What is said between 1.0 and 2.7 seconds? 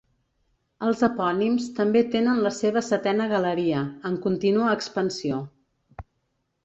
epònims també tenen la